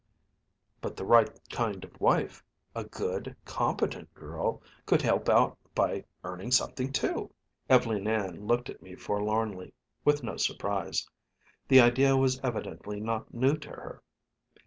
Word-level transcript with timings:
"But 0.81 0.97
the 0.97 1.05
right 1.05 1.29
kind 1.51 1.83
of 1.83 1.93
a 1.93 1.97
wife 1.99 2.43
a 2.73 2.83
good, 2.83 3.35
competent 3.45 4.11
girl 4.15 4.63
could 4.87 5.03
help 5.03 5.29
out 5.29 5.59
by 5.75 6.05
earning 6.23 6.49
something, 6.49 6.91
too." 6.91 7.31
Ev'leen 7.69 8.07
Ann 8.07 8.47
looked 8.47 8.67
at 8.67 8.81
me 8.81 8.95
forlornly, 8.95 9.75
with 10.03 10.23
no 10.23 10.37
surprise. 10.37 11.07
The 11.67 11.81
idea 11.81 12.17
was 12.17 12.39
evidently 12.39 12.99
not 12.99 13.31
new 13.31 13.55
to 13.57 13.69
her. 13.69 14.01